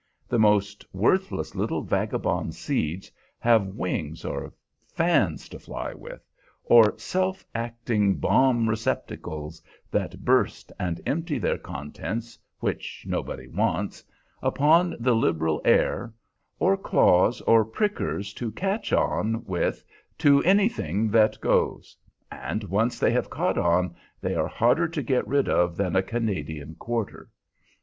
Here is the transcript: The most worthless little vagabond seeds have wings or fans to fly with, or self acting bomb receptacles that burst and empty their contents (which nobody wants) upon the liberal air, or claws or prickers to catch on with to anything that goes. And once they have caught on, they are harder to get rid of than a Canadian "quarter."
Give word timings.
The 0.27 0.39
most 0.39 0.83
worthless 0.93 1.53
little 1.53 1.83
vagabond 1.83 2.55
seeds 2.55 3.11
have 3.37 3.67
wings 3.67 4.25
or 4.25 4.51
fans 4.87 5.47
to 5.49 5.59
fly 5.59 5.93
with, 5.93 6.27
or 6.63 6.97
self 6.97 7.45
acting 7.53 8.15
bomb 8.15 8.67
receptacles 8.67 9.61
that 9.91 10.25
burst 10.25 10.71
and 10.79 10.99
empty 11.05 11.37
their 11.37 11.59
contents 11.59 12.39
(which 12.61 13.05
nobody 13.07 13.47
wants) 13.47 14.03
upon 14.41 14.95
the 14.99 15.13
liberal 15.13 15.61
air, 15.63 16.11
or 16.57 16.75
claws 16.77 17.39
or 17.41 17.63
prickers 17.63 18.33
to 18.33 18.49
catch 18.53 18.91
on 18.91 19.45
with 19.45 19.85
to 20.17 20.41
anything 20.43 21.11
that 21.11 21.39
goes. 21.41 21.95
And 22.31 22.63
once 22.63 22.97
they 22.97 23.11
have 23.11 23.29
caught 23.29 23.59
on, 23.59 23.95
they 24.19 24.33
are 24.33 24.47
harder 24.47 24.87
to 24.87 25.03
get 25.03 25.27
rid 25.27 25.47
of 25.47 25.77
than 25.77 25.95
a 25.95 26.01
Canadian 26.01 26.73
"quarter." 26.73 27.29